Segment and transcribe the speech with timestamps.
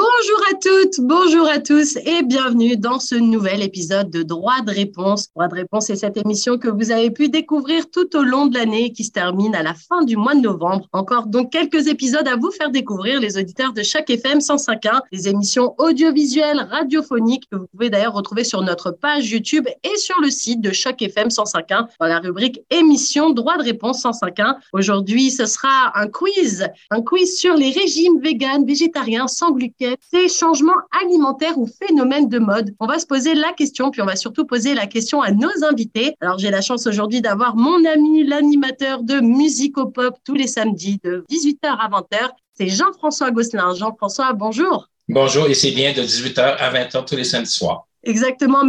[0.00, 4.70] Bonjour à toutes, bonjour à tous et bienvenue dans ce nouvel épisode de Droit de
[4.70, 5.28] réponse.
[5.34, 8.56] Droit de réponse est cette émission que vous avez pu découvrir tout au long de
[8.56, 10.88] l'année qui se termine à la fin du mois de novembre.
[10.94, 15.28] Encore donc quelques épisodes à vous faire découvrir les auditeurs de chaque FM 105.1, des
[15.28, 20.30] émissions audiovisuelles, radiophoniques que vous pouvez d'ailleurs retrouver sur notre page YouTube et sur le
[20.30, 24.56] site de chaque FM 105.1 dans la rubrique émission Droit de réponse 105.1.
[24.72, 30.28] Aujourd'hui, ce sera un quiz, un quiz sur les régimes véganes, végétariens, sans gluten ces
[30.28, 32.74] changements alimentaires ou phénomènes de mode.
[32.80, 35.64] On va se poser la question, puis on va surtout poser la question à nos
[35.68, 36.14] invités.
[36.20, 40.46] Alors j'ai la chance aujourd'hui d'avoir mon ami, l'animateur de musique au pop tous les
[40.46, 42.30] samedis de 18h à 20h.
[42.54, 43.74] C'est Jean-François Gosselin.
[43.74, 44.88] Jean-François, bonjour.
[45.08, 47.86] Bonjour, et c'est bien de 18h à 20h tous les samedis soirs.
[48.02, 48.64] Exactement,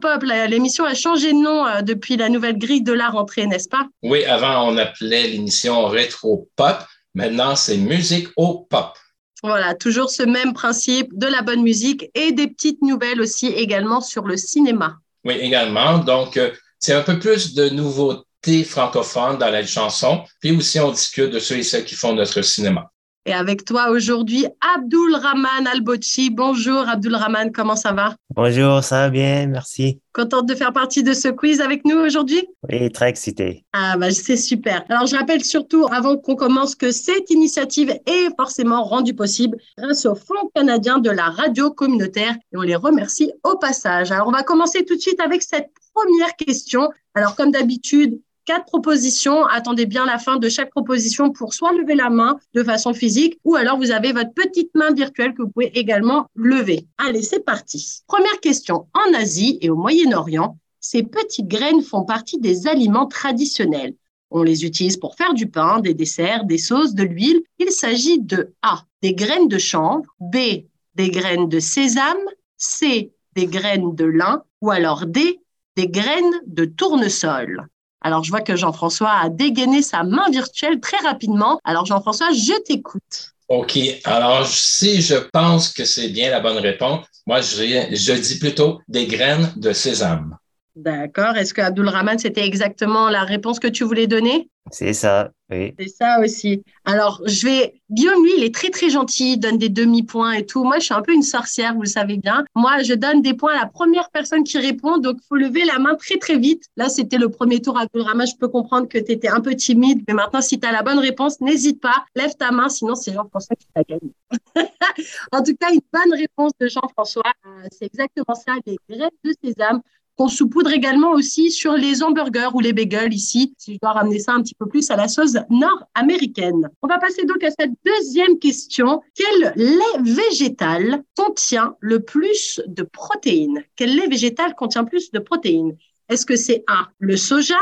[0.00, 0.22] Pop.
[0.48, 3.86] L'émission a changé de nom euh, depuis la nouvelle grille de la rentrée, n'est-ce pas?
[4.02, 6.76] Oui, avant on appelait l'émission Rétro Pop.
[7.14, 8.98] Maintenant, c'est Musique au Pop.
[9.46, 14.00] Voilà, toujours ce même principe de la bonne musique et des petites nouvelles aussi également
[14.00, 14.96] sur le cinéma.
[15.22, 15.98] Oui, également.
[15.98, 20.24] Donc, euh, c'est un peu plus de nouveautés francophones dans la chanson.
[20.40, 22.90] Puis aussi, on discute de ceux et celles qui font notre cinéma.
[23.26, 26.28] Et avec toi aujourd'hui, Abdul Rahman Albochi.
[26.28, 28.14] Bonjour Abdul Rahman, comment ça va?
[28.36, 29.98] Bonjour, ça va bien, merci.
[30.12, 32.46] Contente de faire partie de ce quiz avec nous aujourd'hui?
[32.70, 33.64] Oui, très excitée.
[33.72, 34.84] Ah bah c'est super.
[34.90, 40.04] Alors je rappelle surtout avant qu'on commence que cette initiative est forcément rendue possible grâce
[40.04, 44.12] au Fonds canadien de la radio communautaire et on les remercie au passage.
[44.12, 46.90] Alors on va commencer tout de suite avec cette première question.
[47.14, 49.46] Alors comme d'habitude, quatre propositions.
[49.46, 53.38] Attendez bien la fin de chaque proposition pour soit lever la main de façon physique
[53.44, 56.86] ou alors vous avez votre petite main virtuelle que vous pouvez également lever.
[56.98, 58.02] Allez, c'est parti.
[58.06, 58.86] Première question.
[58.94, 63.94] En Asie et au Moyen-Orient, ces petites graines font partie des aliments traditionnels.
[64.30, 67.42] On les utilise pour faire du pain, des desserts, des sauces, de l'huile.
[67.58, 72.16] Il s'agit de A, des graines de chanvre, B, des graines de sésame,
[72.56, 75.40] C, des graines de lin ou alors D,
[75.76, 77.68] des graines de tournesol.
[78.04, 81.58] Alors, je vois que Jean-François a dégainé sa main virtuelle très rapidement.
[81.64, 83.32] Alors, Jean-François, je t'écoute.
[83.48, 83.78] OK.
[84.04, 89.06] Alors, si je pense que c'est bien la bonne réponse, moi, je, dis plutôt des
[89.06, 90.36] graines de sésame.
[90.76, 91.36] D'accord.
[91.36, 94.50] Est-ce que Abdul Rahman, c'était exactement la réponse que tu voulais donner?
[94.70, 95.74] C'est ça, oui.
[95.78, 96.64] C'est ça aussi.
[96.84, 97.80] Alors, je vais.
[97.90, 100.64] Guillaume, lui, il est très, très gentil, il donne des demi-points et tout.
[100.64, 102.44] Moi, je suis un peu une sorcière, vous le savez bien.
[102.56, 104.96] Moi, je donne des points à la première personne qui répond.
[104.98, 106.64] Donc, faut lever la main très, très vite.
[106.76, 107.78] Là, c'était le premier tour.
[107.78, 110.02] Abdul Rahman, je peux comprendre que tu étais un peu timide.
[110.08, 112.04] Mais maintenant, si tu as la bonne réponse, n'hésite pas.
[112.16, 114.12] Lève ta main, sinon, c'est Jean-François qui t'a gagné.
[115.32, 117.32] en tout cas, une bonne réponse de Jean-François.
[117.46, 119.82] Euh, c'est exactement ça, des graines de sésame
[120.16, 124.18] qu'on saupoudre également aussi sur les hamburgers ou les bagels ici, si je dois ramener
[124.18, 126.70] ça un petit peu plus à la sauce nord-américaine.
[126.82, 129.00] On va passer donc à cette deuxième question.
[129.14, 133.64] Quel lait végétal contient le plus de protéines?
[133.76, 135.76] Quel lait végétal contient plus de protéines?
[136.08, 137.58] Est-ce que c'est A, le soja?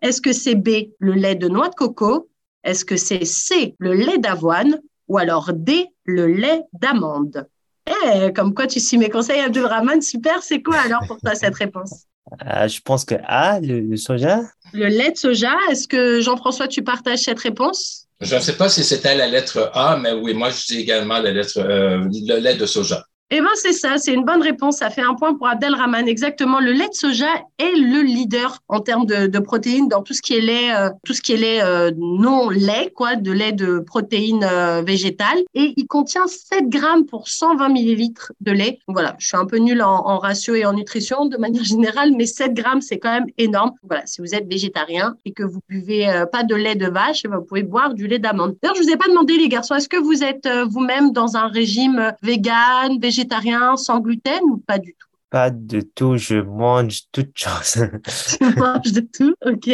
[0.00, 2.28] Est-ce que c'est B, le lait de noix de coco?
[2.64, 4.80] Est-ce que c'est C, le lait d'avoine?
[5.08, 7.46] Ou alors D, le lait d'amande?
[7.86, 10.00] Eh, comme quoi tu suis mes conseils, Abdulrahman.
[10.00, 10.42] Super.
[10.42, 12.04] C'est quoi alors pour toi cette réponse?
[12.46, 14.40] Euh, Je pense que A, le, soja.
[14.72, 15.54] Le lait de soja.
[15.70, 18.06] Est-ce que Jean-François, tu partages cette réponse?
[18.20, 21.18] Je ne sais pas si c'était la lettre A, mais oui, moi, je dis également
[21.18, 23.04] la lettre, euh, le lait de soja.
[23.34, 24.76] Eh bien, c'est ça, c'est une bonne réponse.
[24.76, 26.06] Ça fait un point pour Abdelrahman.
[26.06, 26.60] Exactement.
[26.60, 30.34] Le lait de soja est le leader en termes de, protéines dans tout ce qui
[30.34, 33.78] est lait, euh, tout ce qui est lait euh, non lait, quoi, de lait de
[33.78, 35.38] protéines euh, végétales.
[35.54, 38.80] Et il contient 7 grammes pour 120 millilitres de lait.
[38.86, 42.26] voilà, je suis un peu nulle en, ratio et en nutrition de manière générale, mais
[42.26, 43.72] 7 grammes, c'est quand même énorme.
[43.82, 47.28] Voilà, si vous êtes végétarien et que vous buvez pas de lait de vache, eh
[47.28, 48.56] ben, vous pouvez boire du lait d'amande.
[48.62, 51.46] D'ailleurs, je vous ai pas demandé, les garçons, est-ce que vous êtes vous-même dans un
[51.46, 55.08] régime vegan, végétarien, végétarien sans gluten ou pas du tout?
[55.30, 57.88] Pas du tout, je mange toutes choses.
[58.38, 59.68] tu manges de tout, ok.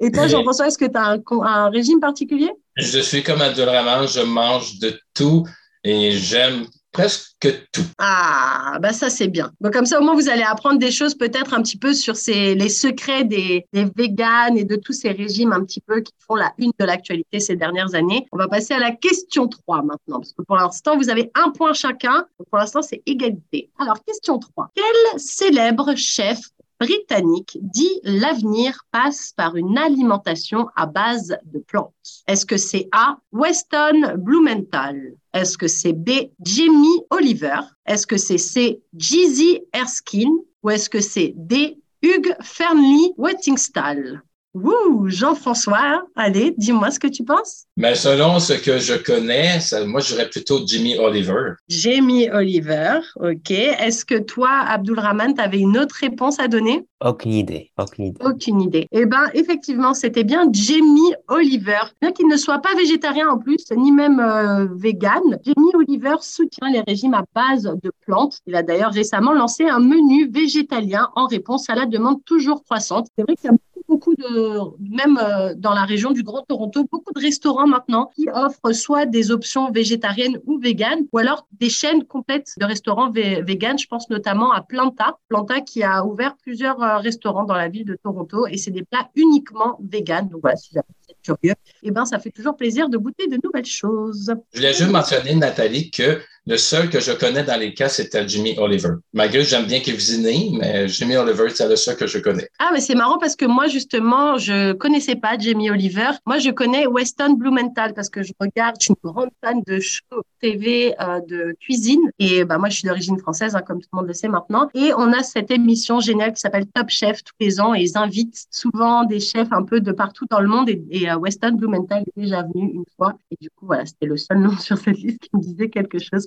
[0.00, 2.50] Et toi, Jean-François, est-ce que tu as un, régime particulier?
[2.76, 5.46] Je suis comme Abdelrahman, je mange de tout
[5.82, 6.66] et j'aime
[6.98, 7.84] presque tout.
[7.98, 9.52] Ah, bah ça c'est bien.
[9.60, 12.16] Bon, comme ça au moins vous allez apprendre des choses peut-être un petit peu sur
[12.16, 16.34] ces, les secrets des, véganes et de tous ces régimes un petit peu qui font
[16.34, 18.26] la une de l'actualité ces dernières années.
[18.32, 21.50] On va passer à la question 3 maintenant, parce que pour l'instant vous avez un
[21.50, 22.26] point chacun.
[22.50, 23.70] Pour l'instant c'est égalité.
[23.78, 24.72] Alors question 3.
[24.74, 26.40] Quel célèbre chef
[26.80, 31.92] britannique dit l'avenir passe par une alimentation à base de plantes.
[32.26, 35.14] Est-ce que c'est A, Weston Blumenthal?
[35.32, 36.10] Est-ce que c'est B,
[36.44, 37.60] Jamie Oliver?
[37.86, 40.36] Est-ce que c'est C, Jeezy Erskine?
[40.62, 44.22] Ou est-ce que c'est D, Hugh Fernley Wettingstall
[44.64, 47.64] Ouh, Jean-François, allez, dis-moi ce que tu penses.
[47.76, 51.52] Mais selon ce que je connais, ça, moi, je dirais plutôt Jimmy Oliver.
[51.68, 53.50] Jamie Oliver, OK.
[53.50, 56.84] Est-ce que toi, Abdulrahman, tu avais une autre réponse à donner?
[57.04, 58.24] Aucune idée, aucune idée.
[58.24, 58.88] Aucune idée.
[58.90, 61.78] Eh bien, effectivement, c'était bien Jamie Oliver.
[62.02, 66.68] Bien qu'il ne soit pas végétarien en plus, ni même euh, vegan, Jamie Oliver soutient
[66.70, 68.40] les régimes à base de plantes.
[68.46, 73.06] Il a d'ailleurs récemment lancé un menu végétalien en réponse à la demande toujours croissante.
[73.16, 73.56] C'est vrai qu'il y a
[73.88, 78.28] beaucoup de, même euh, dans la région du Grand Toronto, beaucoup de restaurants maintenant qui
[78.32, 83.78] offrent soit des options végétariennes ou véganes, ou alors des chaînes complètes de restaurants véganes.
[83.78, 85.18] Je pense notamment à Planta.
[85.28, 88.84] Planta qui a ouvert plusieurs euh, restaurants dans la ville de Toronto et c'est des
[88.84, 90.28] plats uniquement véganes.
[90.28, 90.84] Donc voilà, si êtes
[91.22, 94.34] curieux, eh ben, ça fait toujours plaisir de goûter de nouvelles choses.
[94.52, 98.26] Je voulais juste mentionner, Nathalie, que le seul que je connais dans les cas, c'était
[98.26, 98.94] Jimmy Oliver.
[99.12, 102.48] Malgré que j'aime bien cuisiner, mais Jimmy Oliver, c'est le seul que je connais.
[102.58, 106.12] Ah, mais c'est marrant parce que moi, justement, je connaissais pas Jamie Oliver.
[106.24, 109.78] Moi, je connais Weston Blumenthal parce que je regarde, je suis une grande fan de
[109.78, 112.00] shows TV euh, de cuisine.
[112.18, 114.70] Et bah, moi, je suis d'origine française, hein, comme tout le monde le sait maintenant.
[114.72, 117.98] Et on a cette émission géniale qui s'appelle Top Chef tous les ans et ils
[117.98, 120.70] invitent souvent des chefs un peu de partout dans le monde.
[120.70, 123.12] Et, et euh, Weston Blumenthal est déjà venu une fois.
[123.30, 125.98] Et du coup, voilà, c'était le seul nom sur cette liste qui me disait quelque
[125.98, 126.26] chose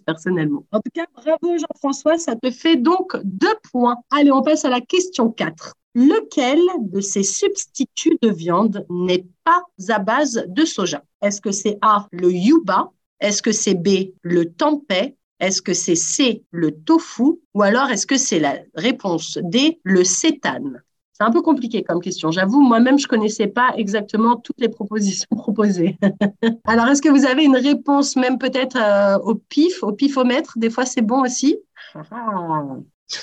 [0.71, 3.97] En tout cas, bravo Jean-François, ça te fait donc deux points.
[4.11, 5.73] Allez, on passe à la question 4.
[5.93, 11.03] Lequel de ces substituts de viande n'est pas à base de soja?
[11.21, 12.91] Est-ce que c'est A, le yuba?
[13.19, 15.15] Est-ce que c'est B, le tempeh?
[15.39, 17.39] Est-ce que c'est C, le tofu?
[17.53, 20.81] Ou alors est-ce que c'est la réponse D, le sétane?
[21.21, 22.31] C'est un peu compliqué comme question.
[22.31, 25.99] J'avoue, moi-même, je connaissais pas exactement toutes les propositions proposées.
[26.65, 30.57] Alors, est-ce que vous avez une réponse, même peut-être euh, au pif, au pifomètre?
[30.57, 31.59] Des fois, c'est bon aussi.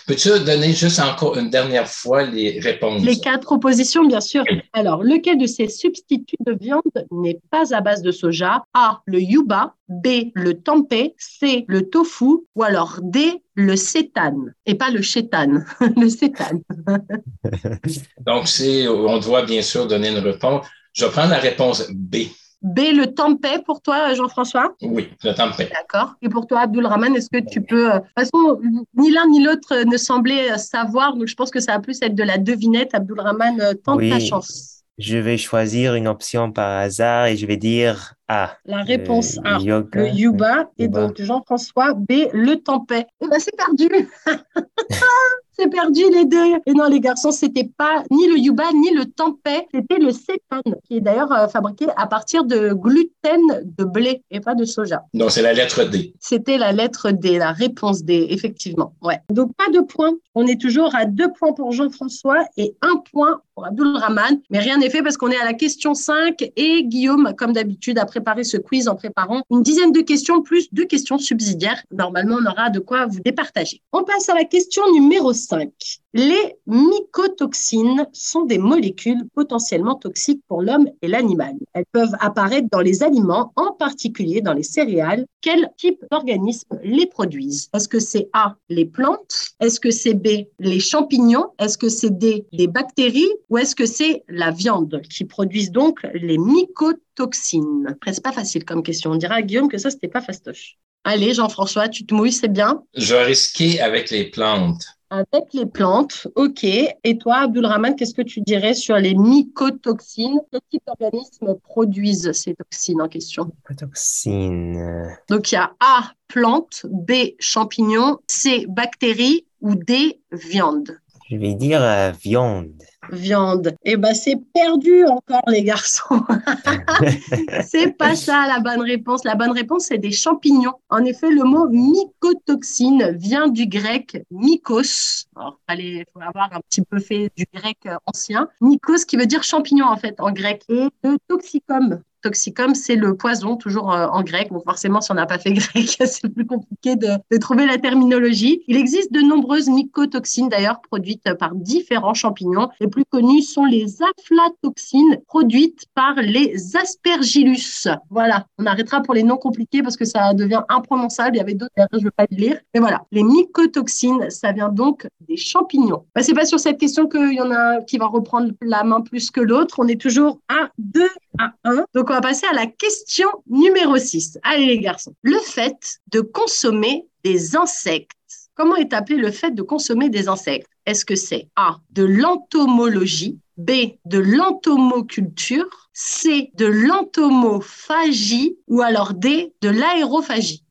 [0.06, 3.02] Peux-tu donner juste encore une dernière fois les réponses?
[3.02, 4.44] Les quatre propositions, bien sûr.
[4.73, 8.64] Alors, lequel de ces substituts de viande n'est pas à base de soja?
[8.75, 14.75] A, le yuba, B, le tempeh, C, le tofu, ou alors D, le sétane, et
[14.75, 15.64] pas le chétane,
[15.96, 16.62] le sétane.
[18.26, 18.46] Donc,
[18.88, 22.17] on doit bien sûr donner une réponse, je prendre la réponse B.
[22.62, 24.75] B, le tempeh pour toi, Jean-François?
[24.82, 25.69] Oui, le tempeh.
[25.72, 26.14] D'accord.
[26.22, 27.88] Et pour toi, Abdul Rahman, est-ce que tu peux.
[27.88, 28.60] De toute façon,
[28.96, 32.14] ni l'un ni l'autre ne semblait savoir, donc je pense que ça va plus être
[32.16, 32.94] de la devinette.
[32.94, 34.10] Abdul Rahman, tente Oui.
[34.10, 34.75] ta chance.
[34.99, 38.56] Je vais choisir une option par hasard et je vais dire A.
[38.64, 40.00] La réponse Le A, yoga.
[40.00, 41.06] le yuba, et Yuba.
[41.06, 43.06] donc Jean-François, B, le tempeh.
[43.22, 43.88] Eh ben, c'est perdu
[45.60, 46.55] C'est perdu les deux.
[46.66, 50.76] Et non, les garçons, c'était pas ni le yuba ni le tempeh, c'était le sétane,
[50.87, 55.02] qui est d'ailleurs euh, fabriqué à partir de gluten de blé et pas de soja.
[55.14, 56.14] Donc, c'est la lettre D.
[56.20, 58.94] C'était la lettre D, la réponse D, effectivement.
[59.02, 59.19] Ouais.
[59.31, 60.12] Donc, pas de points.
[60.37, 64.40] On est toujours à deux points pour Jean-François et un point pour Abdul Rahman.
[64.50, 67.99] Mais rien n'est fait parce qu'on est à la question 5 et Guillaume, comme d'habitude,
[67.99, 71.83] a préparé ce quiz en préparant une dizaine de questions plus deux questions subsidiaires.
[71.90, 73.83] Normalement, on aura de quoi vous départager.
[73.92, 75.71] On passe à la question numéro 5.
[76.12, 81.55] Les mycotoxines sont des molécules potentiellement toxiques pour l'homme et l'animal.
[81.75, 85.26] Elles peuvent apparaître dans les aliments, en particulier dans les céréales.
[85.40, 87.69] Quel type d'organismes les produisent?
[87.75, 89.52] Est-ce que c'est A, les plantes?
[89.61, 91.47] Est-ce que c'est B, les champignons?
[91.59, 93.33] Est-ce que c'est D, les bactéries?
[93.49, 97.87] Ou est-ce que c'est la viande qui produisent donc les mycotoxines?
[97.88, 99.12] Après, c'est pas facile comme question.
[99.12, 100.76] On dira à Guillaume que ça, c'était pas fastoche.
[101.05, 102.83] Allez, Jean-François, tu te mouilles, c'est bien.
[102.95, 104.85] Je vais risquer avec les plantes.
[105.11, 106.65] Avec les plantes, ok.
[106.65, 110.41] Et toi, Abdulrahman, qu'est-ce que tu dirais sur les mycotoxines?
[110.50, 113.50] Quel type d'organismes produisent ces toxines en question?
[113.79, 115.17] Toxine.
[115.31, 120.99] Donc, il y a A, plantes, B, champignons, C, bactéries ou D, viande.
[121.31, 122.83] Je vais dire euh, viande.
[123.12, 123.75] Viande.
[123.85, 126.23] Eh ben, c'est perdu encore, les garçons.
[127.67, 129.25] c'est pas ça la bonne réponse.
[129.25, 130.75] La bonne réponse, c'est des champignons.
[130.88, 135.27] En effet, le mot mycotoxine vient du grec mycos.
[135.37, 138.49] Alors, fallait, faut avoir un petit peu fait du grec ancien.
[138.61, 140.65] Mycos qui veut dire champignon, en fait, en grec.
[140.69, 142.03] Et de toxicum.
[142.22, 144.50] Toxicum, c'est le poison, toujours euh, en grec.
[144.52, 147.08] Donc forcément, si on n'a pas fait grec, c'est plus compliqué de,
[147.38, 148.62] trouver la terminologie.
[148.66, 152.68] Il existe de nombreuses mycotoxines, d'ailleurs, produites par différents champignons.
[152.80, 157.88] Les plus connus sont les aflatoxines, produites par les aspergillus.
[158.10, 161.37] Voilà, on arrêtera pour les noms compliqués parce que ça devient imprononçable.
[161.37, 162.58] Il y avait d'autres, je ne veux pas le lire.
[162.75, 166.04] Mais voilà, les mycotoxines, ça vient donc des champignons.
[166.14, 169.00] Bah, c'est pas sur cette question qu'il y en a qui va reprendre la main
[169.00, 169.76] plus que l'autre.
[169.78, 171.08] On est toujours à 2
[171.38, 171.85] à 1.
[171.95, 174.38] Donc, on va passer à la question numéro 6.
[174.42, 175.14] Allez, les garçons.
[175.23, 178.12] Le fait de consommer des insectes.
[178.54, 180.68] Comment est appelé le fait de consommer des insectes?
[180.85, 183.71] Est-ce que c'est A, de l'entomologie, B,
[184.04, 190.64] de l'entomoculture, C, de l'entomophagie ou alors D, de l'aérophagie?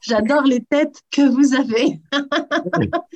[0.00, 2.00] J'adore les têtes que vous avez.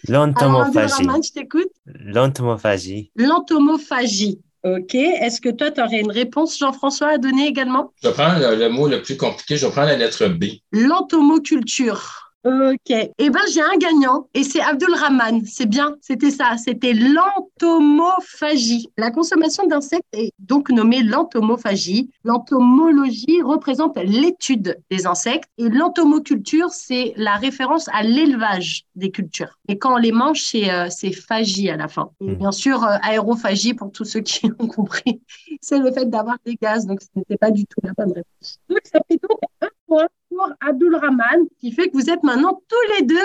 [0.09, 1.05] L'entomophagie.
[1.05, 1.71] je t'écoute.
[1.87, 3.13] L'entomophagie.
[3.17, 4.41] L'entomophagie.
[4.65, 4.95] OK.
[4.95, 7.93] Est-ce que toi, tu aurais une réponse, Jean-François, à donner également?
[8.03, 10.45] Je prends le, le, mot le plus compliqué, je prends la lettre B.
[10.73, 12.28] L'entomoculture.
[12.49, 12.91] Ok.
[12.91, 15.45] Eh ben, j'ai un gagnant et c'est Abdul Rahman.
[15.45, 15.97] C'est bien.
[16.01, 16.57] C'était ça.
[16.57, 18.89] C'était l'entomophagie.
[18.97, 22.11] La consommation d'insectes est donc nommée l'entomophagie.
[22.25, 29.59] L'entomologie représente l'étude des insectes et l'entomoculture, c'est la référence à l'élevage des cultures.
[29.69, 32.11] Et quand on les mange, c'est euh, phagie à la fin.
[32.23, 35.21] Et bien sûr, euh, aérophagie, pour tous ceux qui ont compris,
[35.61, 36.87] c'est le fait d'avoir des gaz.
[36.87, 38.59] Donc, ce n'était pas du tout la bonne réponse.
[38.71, 42.95] Donc, ça fait donc un pour Abdul Rahman, qui fait que vous êtes maintenant tous
[42.97, 43.17] les deux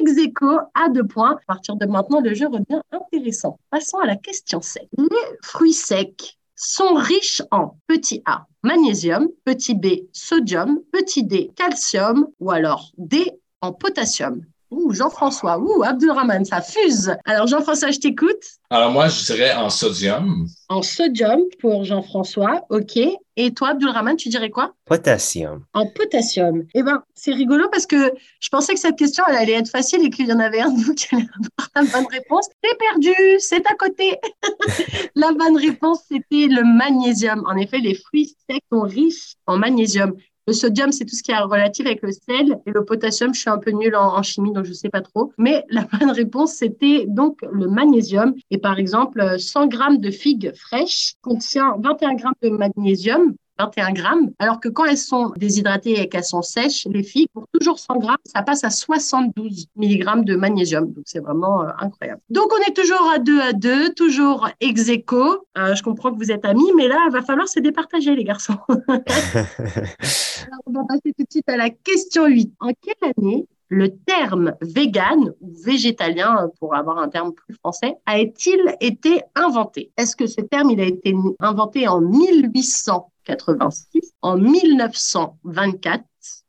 [0.00, 1.32] ex aequo à deux points.
[1.32, 3.58] À partir de maintenant, le jeu redevient intéressant.
[3.70, 4.88] Passons à la question 7.
[4.96, 5.06] Les
[5.42, 12.50] fruits secs sont riches en petit a, magnésium, petit b, sodium, petit d, calcium ou
[12.50, 14.44] alors d en potassium.
[14.72, 17.14] Ouh, Jean-François, ouh, Abdulrahman, ça fuse.
[17.26, 18.42] Alors, Jean-François, je t'écoute.
[18.70, 20.46] Alors, moi, je dirais en sodium.
[20.70, 22.98] En sodium pour Jean-François, OK.
[23.36, 24.72] Et toi, Abdulrahman, tu dirais quoi?
[24.86, 25.64] Potassium.
[25.74, 26.64] En potassium.
[26.74, 30.06] Eh bien, c'est rigolo parce que je pensais que cette question, elle allait être facile
[30.06, 32.48] et qu'il y en avait un de vous qui allait avoir la bonne réponse.
[32.64, 34.18] C'est perdu, c'est à côté.
[35.14, 37.44] la bonne réponse, c'était le magnésium.
[37.46, 40.14] En effet, les fruits secs sont riches en magnésium.
[40.46, 42.58] Le sodium, c'est tout ce qui est relatif avec le sel.
[42.66, 44.88] Et le potassium, je suis un peu nulle en, en, chimie, donc je ne sais
[44.88, 45.32] pas trop.
[45.38, 48.34] Mais la bonne réponse, c'était donc le magnésium.
[48.50, 53.34] Et par exemple, 100 grammes de figues fraîches contient 21 grammes de magnésium.
[53.64, 57.46] 21 grammes, alors que quand elles sont déshydratées et qu'elles sont sèches, les figues, pour
[57.52, 60.92] toujours 100 grammes, ça passe à 72 mg de magnésium.
[60.92, 62.20] Donc, c'est vraiment euh, incroyable.
[62.30, 65.46] Donc, on est toujours à 2 à 2, toujours ex aequo.
[65.58, 68.24] Euh, je comprends que vous êtes amis, mais là, il va falloir se départager, les
[68.24, 68.58] garçons.
[68.68, 72.52] alors, on va passer tout de suite à la question 8.
[72.60, 78.60] En quelle année le terme vegan ou végétalien, pour avoir un terme plus français, a-t-il
[78.80, 79.90] été inventé?
[79.96, 86.04] Est-ce que ce terme il a été inventé en 1886, en 1924,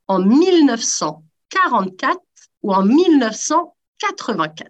[0.09, 2.19] en 1944
[2.61, 4.69] ou en 1984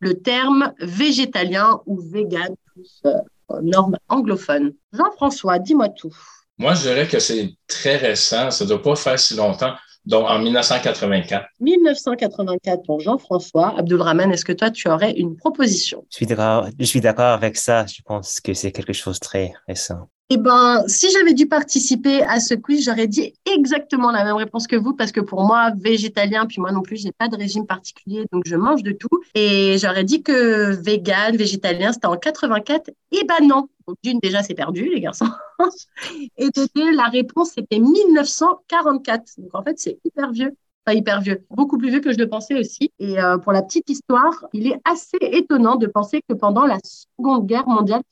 [0.00, 3.14] Le terme végétalien ou vegan plus euh,
[3.62, 4.74] norme anglophone.
[4.92, 6.14] Jean-François, dis-moi tout.
[6.58, 9.74] Moi, je dirais que c'est très récent, ça ne doit pas faire si longtemps.
[10.06, 11.46] Donc, en 1984.
[11.60, 13.74] 1984 pour Jean-François.
[13.76, 16.04] Abdulrahman, est-ce que toi, tu aurais une proposition?
[16.10, 17.86] Je suis d'accord, je suis d'accord avec ça.
[17.86, 20.08] Je pense que c'est quelque chose de très récent.
[20.28, 24.66] Eh ben, si j'avais dû participer à ce quiz, j'aurais dit exactement la même réponse
[24.66, 27.64] que vous parce que pour moi, végétalien, puis moi non plus, j'ai pas de régime
[27.64, 29.22] particulier, donc je mange de tout.
[29.36, 32.90] Et j'aurais dit que vegan, végétalien, c'était en 84.
[33.12, 33.68] Eh ben non.
[33.86, 35.28] Donc d'une, déjà, c'est perdu, les garçons.
[36.36, 39.22] Et de la réponse, c'était 1944.
[39.38, 40.56] Donc en fait, c'est hyper vieux
[40.86, 42.92] pas hyper vieux, beaucoup plus vieux que je le pensais aussi.
[43.00, 46.78] Et euh, pour la petite histoire, il est assez étonnant de penser que pendant la
[46.84, 48.02] Seconde Guerre mondiale,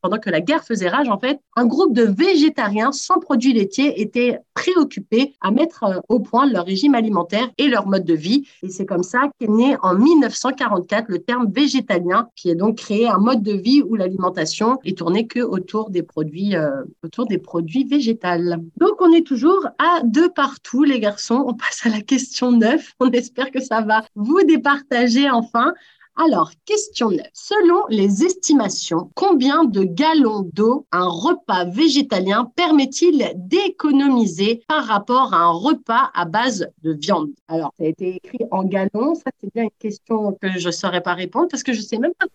[0.00, 4.00] pendant que la guerre faisait rage, en fait, un groupe de végétariens sans produits laitiers
[4.00, 8.46] était préoccupé à mettre euh, au point leur régime alimentaire et leur mode de vie.
[8.62, 13.08] Et c'est comme ça qu'est né en 1944 le terme végétalien, qui est donc créé
[13.08, 17.38] un mode de vie où l'alimentation est tournée que autour des produits, euh, autour des
[17.38, 18.60] produits végétals.
[18.76, 21.44] Donc on est toujours à deux partout, les garçons.
[21.46, 22.94] On passe à la question 9.
[23.00, 25.74] On espère que ça va vous départager enfin.
[26.16, 27.20] Alors, question 9.
[27.32, 35.38] Selon les estimations, combien de gallons d'eau un repas végétalien permet-il d'économiser par rapport à
[35.38, 37.30] un repas à base de viande?
[37.48, 39.16] Alors, ça a été écrit en gallons.
[39.16, 41.84] Ça, c'est bien une question que je ne saurais pas répondre parce que je ne
[41.84, 42.26] sais même pas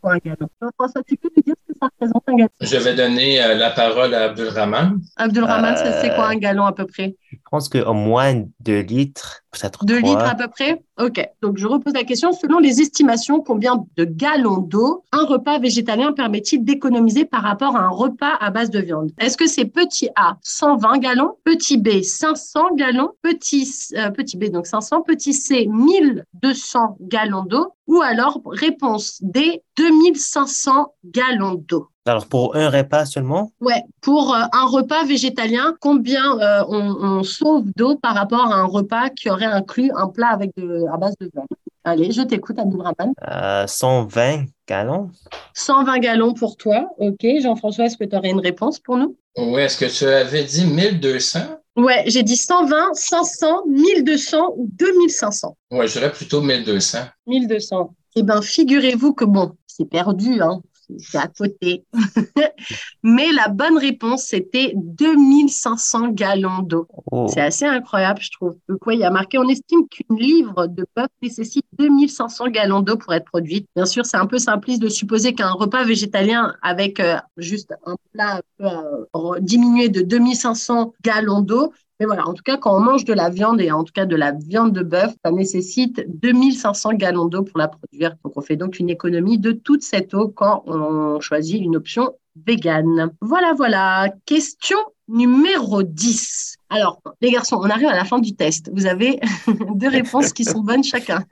[0.00, 0.48] quoi un gallon.
[0.74, 2.50] François, tu peux nous dire ce que ça représente un gallon?
[2.60, 5.00] Je vais donner euh, la parole à Abdulrahman.
[5.16, 6.00] Abdulrahman, euh...
[6.00, 7.16] c'est quoi un gallon à peu près?
[7.52, 10.08] Pense qu'au moins 2 litres, peut-être 2 trois.
[10.08, 10.82] litres à peu près?
[10.98, 11.22] Ok.
[11.42, 12.32] Donc, je repose la question.
[12.32, 17.80] Selon les estimations, combien de gallons d'eau un repas végétalien permet-il d'économiser par rapport à
[17.80, 19.12] un repas à base de viande?
[19.18, 24.44] Est-ce que c'est petit A, 120 gallons, petit B, 500 gallons, petit, euh, petit B,
[24.44, 32.26] donc 500, petit C, 1200 gallons d'eau, ou alors réponse D, 2500 gallons d'eau Alors,
[32.26, 37.66] pour un repas seulement, Ouais, pour euh, un repas végétalien, combien euh, on, on sauve
[37.76, 41.14] d'eau par rapport à un repas qui aurait inclus un plat avec de, à base
[41.20, 41.46] de viande?
[41.84, 43.12] Allez, je t'écoute, Abdelrahman.
[43.28, 45.10] euh, 120 gallons.
[45.54, 46.88] 120 gallons pour toi.
[46.98, 49.16] Ok, Jean-François, est-ce que tu aurais une réponse pour nous?
[49.36, 51.38] Oui, est-ce que tu avais dit 1200?
[51.76, 55.56] Ouais, j'ai dit 120, 500, 1200 ou 2500.
[55.70, 56.98] Oui, je dirais plutôt 1200.
[57.28, 57.94] 1200.
[58.16, 60.60] Eh bien, figurez-vous que bon, c'est perdu, hein.
[60.98, 61.84] C'est à côté.
[63.02, 66.86] Mais la bonne réponse, c'était 2500 gallons d'eau.
[67.10, 67.26] Oh.
[67.32, 68.56] C'est assez incroyable, je trouve.
[68.68, 72.80] De quoi il y a marqué On estime qu'une livre de bœuf nécessite 2500 gallons
[72.80, 73.68] d'eau pour être produite.
[73.74, 77.96] Bien sûr, c'est un peu simpliste de supposer qu'un repas végétalien avec euh, juste un
[78.12, 81.72] plat un peu, euh, diminué de 2500 gallons d'eau.
[82.02, 84.06] Mais voilà, en tout cas, quand on mange de la viande et en tout cas
[84.06, 88.16] de la viande de bœuf, ça nécessite 2500 gallons d'eau pour la produire.
[88.24, 92.12] Donc, on fait donc une économie de toute cette eau quand on choisit une option
[92.36, 93.10] végane.
[93.20, 94.08] Voilà, voilà.
[94.26, 96.56] Question numéro 10.
[96.70, 98.70] Alors, les garçons, on arrive à la fin du test.
[98.74, 99.20] Vous avez
[99.74, 101.24] deux réponses qui sont bonnes chacun.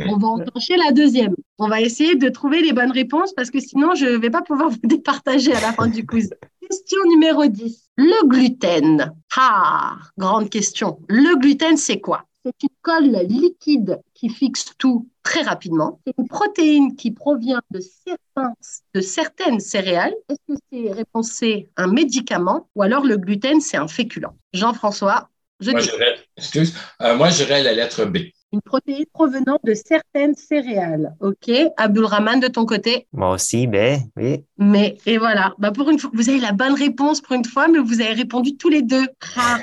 [0.00, 1.34] On va enclencher la deuxième.
[1.58, 4.42] On va essayer de trouver les bonnes réponses parce que sinon, je ne vais pas
[4.42, 6.30] pouvoir vous départager à la fin du quiz.
[6.60, 7.90] Question numéro 10.
[7.96, 9.12] Le gluten.
[9.36, 10.98] Ah, grande question.
[11.08, 12.25] Le gluten, c'est quoi?
[12.46, 15.98] C'est une colle liquide qui fixe tout très rapidement.
[16.06, 18.54] C'est une protéine qui provient de, certains,
[18.94, 20.14] de certaines céréales.
[20.28, 24.36] Est-ce que c'est réponse C, un médicament ou alors le gluten, c'est un féculent?
[24.52, 25.90] Jean-François, je Moi, dis
[26.36, 28.18] excuse, euh, moi, j'irais la lettre B.
[28.52, 31.14] une protéine provenant de certaines céréales.
[31.20, 33.06] OK Abdulrahman, de ton côté?
[33.12, 34.44] Moi aussi, ben, oui.
[34.58, 35.54] Mais, et voilà.
[35.58, 38.12] Bah, pour une fois, vous avez la bonne réponse pour une fois, mais vous avez
[38.12, 39.06] répondu tous les deux.
[39.36, 39.58] Ah,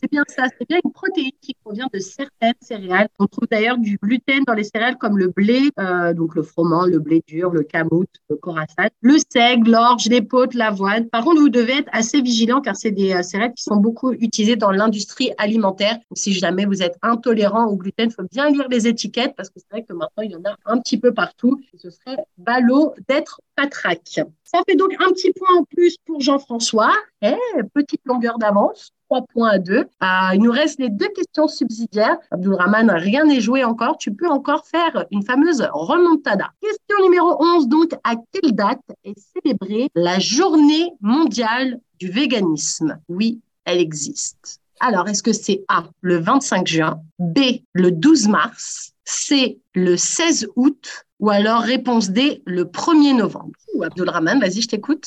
[0.00, 0.44] c'est bien ça.
[0.58, 3.08] C'est bien une protéine qui provient de certaines céréales.
[3.18, 6.84] On trouve d'ailleurs du gluten dans les céréales comme le blé, euh, donc le froment,
[6.86, 11.08] le blé dur, le camout, le corassal, le seigle, l'orge, l'épaule, l'avoine.
[11.08, 14.12] Par contre, vous devez être assez vigilant car c'est des euh, céréales qui sont beaucoup
[14.12, 15.94] utilisées dans l'industrie alimentaire.
[15.94, 19.50] Donc, si jamais vous êtes intolérant au gluten, il faut bien lire les étiquettes parce
[19.50, 21.60] que c'est vrai que maintenant, il y en a un petit peu partout.
[21.76, 24.20] Ce serait ballot d'être patraque.
[24.44, 26.92] Ça fait donc un petit point en plus pour Jean-François.
[27.22, 27.36] Eh,
[27.72, 28.92] petite longueur d'avance.
[29.08, 29.86] 3 points à 2.
[30.34, 32.16] il nous reste les deux questions subsidiaires.
[32.30, 33.98] Abdulrahman, rien n'est joué encore.
[33.98, 36.50] Tu peux encore faire une fameuse remontada.
[36.60, 42.98] Question numéro 11, donc, à quelle date est célébrée la journée mondiale du véganisme?
[43.08, 44.60] Oui, elle existe.
[44.86, 47.38] Alors, est-ce que c'est A, le 25 juin, B,
[47.72, 53.52] le 12 mars, C, le 16 août, ou alors réponse D, le 1er novembre?
[53.74, 55.06] Ou Abdulrahman, vas-y, je t'écoute.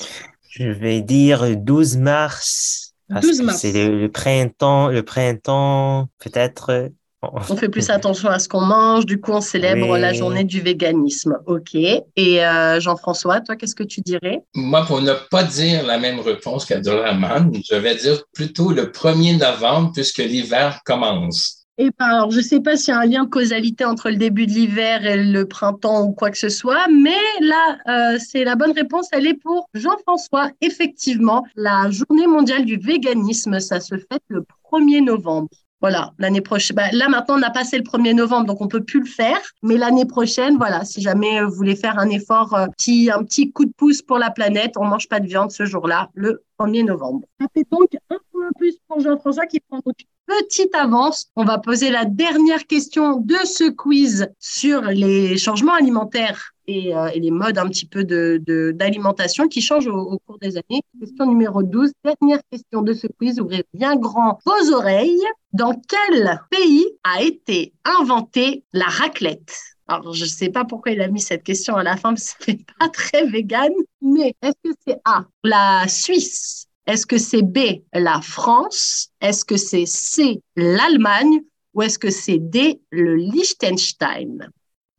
[0.50, 2.96] Je vais dire 12 mars.
[3.08, 3.60] Parce 12 que mars.
[3.60, 6.90] C'est le, le printemps, le printemps, peut-être.
[7.22, 10.00] On fait plus attention à ce qu'on mange, du coup, on célèbre Oui.
[10.00, 11.38] la journée du véganisme.
[11.46, 11.76] OK.
[11.76, 14.44] Et euh, Jean-François, toi, qu'est-ce que tu dirais?
[14.56, 19.38] Moi, pour ne pas dire la même réponse qu'Abdulrahman, je vais dire plutôt le 1er
[19.38, 21.58] novembre puisque l'hiver commence.
[21.80, 24.10] Et ben, alors, je ne sais pas s'il y a un lien de causalité entre
[24.10, 28.18] le début de l'hiver et le printemps ou quoi que ce soit, mais là, euh,
[28.20, 29.08] c'est la bonne réponse.
[29.12, 30.50] Elle est pour Jean-François.
[30.62, 35.50] Effectivement, la journée mondiale du véganisme, ça se fête le 1er novembre.
[35.80, 36.76] Voilà, l'année prochaine.
[36.76, 39.40] bah, là, maintenant, on a passé le 1er novembre, donc on peut plus le faire.
[39.62, 43.66] Mais l'année prochaine, voilà, si jamais vous voulez faire un effort, euh, un petit coup
[43.66, 47.28] de pouce pour la planète, on mange pas de viande ce jour-là, le 1er novembre.
[47.40, 48.50] Ça fait donc un point
[48.88, 49.82] pour Jean-François qui prend
[50.28, 51.28] petite avance.
[51.36, 57.10] On va poser la dernière question de ce quiz sur les changements alimentaires et, euh,
[57.16, 60.82] les modes un petit peu de, de- d'alimentation qui changent au, au cours des années.
[61.00, 63.40] Question numéro 12, dernière question de ce quiz.
[63.40, 65.22] Ouvrez bien grand vos oreilles.
[65.54, 69.56] Dans quel pays a été inventée la raclette?
[69.88, 72.34] Alors, je ne sais pas pourquoi il a mis cette question à la fin, parce
[72.34, 77.18] que ça fait pas très vegan, mais est-ce que c'est A, la Suisse Est-ce que
[77.18, 79.10] c'est B, la France?
[79.22, 81.42] Est-ce que c'est C, l'Allemagne?
[81.74, 84.50] Ou est-ce que c'est D, le Liechtenstein?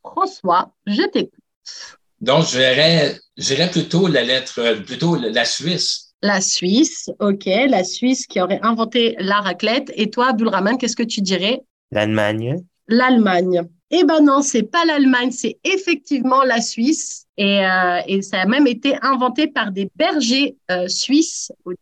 [0.02, 1.32] François, je t'écoute.
[2.20, 3.18] Donc, j'irais
[3.72, 6.14] plutôt la lettre, plutôt la Suisse.
[6.22, 9.90] La Suisse, ok, la Suisse qui aurait inventé la raclette.
[9.94, 11.60] Et toi, Abdulrahman, qu'est-ce que tu dirais?
[11.90, 12.56] L'Allemagne.
[12.88, 13.62] L'Allemagne.
[13.90, 17.27] Eh ben non, c'est pas l'Allemagne, c'est effectivement la Suisse.
[17.38, 21.72] Et, euh, et ça a même été inventé par des bergers euh, suisses au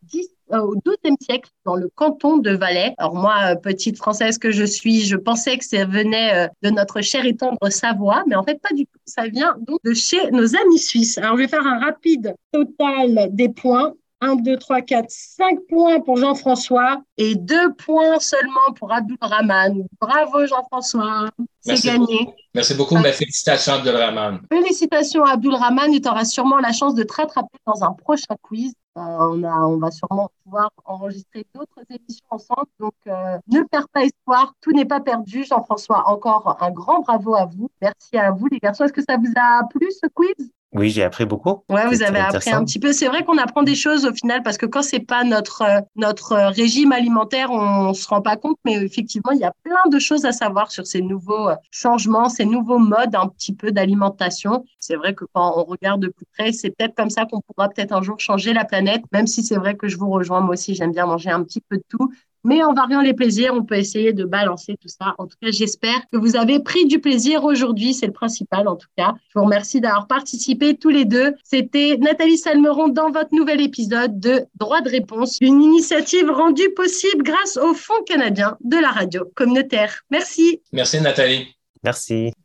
[0.52, 2.94] euh, au XIIe siècle dans le canton de Valais.
[2.98, 7.24] Alors moi, petite française que je suis, je pensais que ça venait de notre chère
[7.24, 9.00] et tendre Savoie, mais en fait pas du tout.
[9.06, 11.18] Ça vient donc de chez nos amis suisses.
[11.18, 13.94] Alors je vais faire un rapide total des points.
[14.20, 19.86] 1, 2, 3, 4, 5 points pour Jean-François et 2 points seulement pour Abdulrahman.
[20.00, 21.28] Bravo Jean-François,
[21.60, 22.34] c'est gagné.
[22.54, 24.40] Merci beaucoup, mes félicitations Abdulrahman.
[24.50, 28.72] Félicitations Abdulrahman, tu auras sûrement la chance de te rattraper dans un prochain quiz.
[28.96, 33.90] Euh, on, a, on va sûrement pouvoir enregistrer d'autres émissions ensemble, donc euh, ne perds
[33.90, 35.44] pas espoir, tout n'est pas perdu.
[35.44, 37.70] Jean-François, encore un grand bravo à vous.
[37.82, 38.84] Merci à vous les garçons.
[38.84, 40.50] Est-ce que ça vous a plu ce quiz?
[40.76, 41.64] Oui, j'ai appris beaucoup.
[41.70, 42.92] Ouais, vous avez appris un petit peu.
[42.92, 45.80] C'est vrai qu'on apprend des choses au final parce que quand c'est pas notre euh,
[45.96, 48.58] notre euh, régime alimentaire, on, se rend pas compte.
[48.64, 52.28] Mais effectivement, il y a plein de choses à savoir sur ces nouveaux euh, changements,
[52.28, 54.64] ces nouveaux modes un petit peu d'alimentation.
[54.78, 57.70] C'est vrai que quand on regarde de plus près, c'est peut-être comme ça qu'on pourra
[57.70, 59.02] peut-être un jour changer la planète.
[59.12, 61.62] Même si c'est vrai que je vous rejoins, moi aussi, j'aime bien manger un petit
[61.62, 62.12] peu de tout.
[62.46, 65.16] Mais en variant les plaisirs, on peut essayer de balancer tout ça.
[65.18, 67.92] En tout cas, j'espère que vous avez pris du plaisir aujourd'hui.
[67.92, 69.14] C'est le principal, en tout cas.
[69.30, 71.34] Je vous remercie d'avoir participé tous les deux.
[71.42, 77.24] C'était Nathalie Salmeron dans votre nouvel épisode de Droit de réponse, une initiative rendue possible
[77.24, 80.02] grâce au Fonds canadien de la radio communautaire.
[80.12, 80.60] Merci.
[80.72, 81.48] Merci, Nathalie.
[81.82, 82.35] Merci.